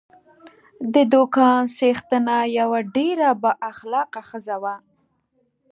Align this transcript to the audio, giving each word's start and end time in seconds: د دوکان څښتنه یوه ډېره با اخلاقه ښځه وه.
د 0.93 0.95
دوکان 1.13 1.61
څښتنه 1.77 2.35
یوه 2.59 2.79
ډېره 2.95 3.29
با 3.41 3.51
اخلاقه 3.71 4.21
ښځه 4.29 4.55
وه. 4.63 4.75